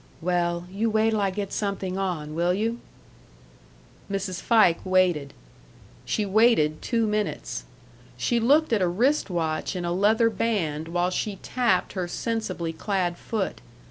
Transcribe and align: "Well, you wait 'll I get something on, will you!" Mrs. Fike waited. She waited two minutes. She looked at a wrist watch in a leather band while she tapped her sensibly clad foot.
"Well, 0.19 0.65
you 0.71 0.89
wait 0.89 1.13
'll 1.13 1.21
I 1.21 1.29
get 1.29 1.53
something 1.53 1.95
on, 1.95 2.33
will 2.33 2.55
you!" 2.55 2.79
Mrs. 4.09 4.41
Fike 4.41 4.79
waited. 4.83 5.31
She 6.05 6.25
waited 6.25 6.81
two 6.81 7.05
minutes. 7.05 7.65
She 8.17 8.39
looked 8.39 8.73
at 8.73 8.81
a 8.81 8.87
wrist 8.87 9.29
watch 9.29 9.75
in 9.75 9.85
a 9.85 9.91
leather 9.93 10.31
band 10.31 10.87
while 10.87 11.11
she 11.11 11.35
tapped 11.43 11.93
her 11.93 12.07
sensibly 12.07 12.73
clad 12.73 13.15
foot. 13.15 13.61